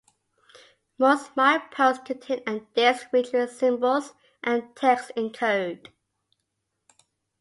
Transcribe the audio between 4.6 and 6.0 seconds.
text in code.